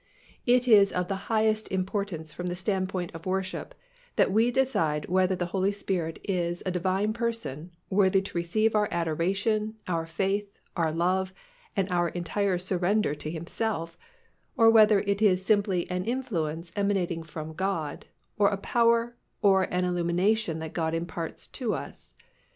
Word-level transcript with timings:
It 0.47 0.67
is 0.67 0.91
of 0.91 1.09
the 1.09 1.29
highest 1.29 1.67
importance 1.71 2.33
from 2.33 2.47
the 2.47 2.55
standpoint 2.55 3.11
of 3.13 3.27
worship 3.27 3.75
that 4.15 4.31
we 4.31 4.49
decide 4.49 5.07
whether 5.09 5.35
the 5.35 5.45
Holy 5.53 5.71
Spirit 5.71 6.17
is 6.23 6.63
a 6.65 6.71
Divine 6.71 7.13
Person, 7.13 7.69
worthy 7.91 8.19
to 8.19 8.35
receive 8.35 8.73
our 8.73 8.87
adoration, 8.89 9.75
our 9.87 10.07
faith, 10.07 10.57
our 10.75 10.91
love, 10.91 11.33
and 11.75 11.87
our 11.91 12.09
entire 12.09 12.57
surrender 12.57 13.13
to 13.13 13.29
Himself, 13.29 13.95
or 14.57 14.71
whether 14.71 15.01
it 15.01 15.21
is 15.21 15.45
simply 15.45 15.87
an 15.91 16.05
influence 16.05 16.71
emanating 16.75 17.21
from 17.21 17.53
God 17.53 18.07
or 18.39 18.47
a 18.49 18.57
power 18.57 19.15
or 19.43 19.65
an 19.71 19.85
illumination 19.85 20.57
that 20.57 20.73
God 20.73 20.95
imparts 20.95 21.45
to 21.49 21.75
us. 21.75 22.11